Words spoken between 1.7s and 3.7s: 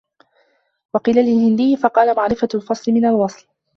فَقَالَ مَعْرِفَةُ الْفَصْلِ مِنْ الْوَصْلِ